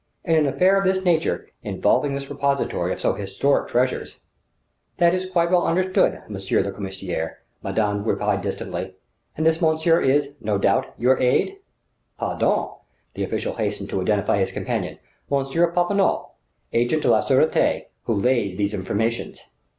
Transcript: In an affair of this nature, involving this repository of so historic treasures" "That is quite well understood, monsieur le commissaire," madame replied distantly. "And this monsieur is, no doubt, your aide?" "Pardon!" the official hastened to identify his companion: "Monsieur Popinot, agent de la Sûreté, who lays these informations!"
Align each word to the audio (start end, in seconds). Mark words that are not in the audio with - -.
In 0.23 0.33
an 0.35 0.47
affair 0.47 0.77
of 0.77 0.83
this 0.83 1.05
nature, 1.05 1.47
involving 1.61 2.15
this 2.15 2.31
repository 2.31 2.91
of 2.91 2.99
so 2.99 3.13
historic 3.13 3.67
treasures" 3.69 4.17
"That 4.97 5.13
is 5.13 5.29
quite 5.29 5.51
well 5.51 5.63
understood, 5.67 6.23
monsieur 6.27 6.63
le 6.63 6.71
commissaire," 6.71 7.37
madame 7.61 8.03
replied 8.03 8.41
distantly. 8.41 8.95
"And 9.37 9.45
this 9.45 9.61
monsieur 9.61 10.01
is, 10.01 10.33
no 10.41 10.57
doubt, 10.57 10.87
your 10.97 11.19
aide?" 11.19 11.57
"Pardon!" 12.17 12.69
the 13.13 13.23
official 13.23 13.57
hastened 13.57 13.91
to 13.91 14.01
identify 14.01 14.39
his 14.39 14.51
companion: 14.51 14.97
"Monsieur 15.29 15.71
Popinot, 15.71 16.31
agent 16.73 17.03
de 17.03 17.09
la 17.11 17.21
Sûreté, 17.21 17.85
who 18.05 18.15
lays 18.15 18.55
these 18.55 18.73
informations!" 18.73 19.43